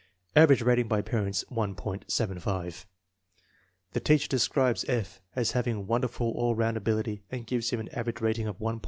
[0.35, 2.85] Average rating by parents, 1.75.
[3.93, 5.03] The teacher describes P.
[5.35, 8.79] as having wonderful all round ability and gives him an average rating of 1.80.